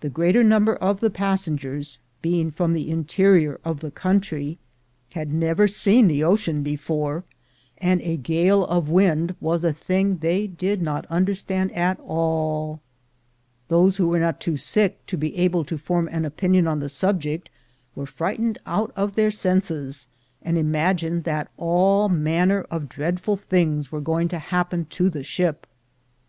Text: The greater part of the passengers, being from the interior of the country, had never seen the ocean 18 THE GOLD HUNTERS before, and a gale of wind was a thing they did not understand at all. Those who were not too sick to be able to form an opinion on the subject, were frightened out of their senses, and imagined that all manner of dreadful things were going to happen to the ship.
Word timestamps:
The 0.00 0.08
greater 0.08 0.42
part 0.44 0.76
of 0.78 0.98
the 0.98 1.08
passengers, 1.08 2.00
being 2.20 2.50
from 2.50 2.72
the 2.72 2.90
interior 2.90 3.60
of 3.64 3.78
the 3.78 3.92
country, 3.92 4.58
had 5.12 5.32
never 5.32 5.68
seen 5.68 6.08
the 6.08 6.24
ocean 6.24 6.56
18 6.62 6.64
THE 6.64 6.70
GOLD 6.70 6.70
HUNTERS 6.70 6.72
before, 6.72 7.24
and 7.78 8.00
a 8.02 8.16
gale 8.16 8.64
of 8.64 8.88
wind 8.88 9.36
was 9.40 9.62
a 9.62 9.72
thing 9.72 10.16
they 10.16 10.48
did 10.48 10.82
not 10.82 11.06
understand 11.06 11.70
at 11.76 12.00
all. 12.00 12.80
Those 13.68 13.98
who 13.98 14.08
were 14.08 14.18
not 14.18 14.40
too 14.40 14.56
sick 14.56 15.06
to 15.06 15.16
be 15.16 15.36
able 15.36 15.64
to 15.64 15.78
form 15.78 16.08
an 16.08 16.24
opinion 16.24 16.66
on 16.66 16.80
the 16.80 16.88
subject, 16.88 17.48
were 17.94 18.06
frightened 18.06 18.58
out 18.66 18.90
of 18.96 19.14
their 19.14 19.30
senses, 19.30 20.08
and 20.42 20.58
imagined 20.58 21.22
that 21.22 21.52
all 21.56 22.08
manner 22.08 22.66
of 22.68 22.88
dreadful 22.88 23.36
things 23.36 23.92
were 23.92 24.00
going 24.00 24.26
to 24.26 24.40
happen 24.40 24.86
to 24.86 25.08
the 25.08 25.22
ship. 25.22 25.68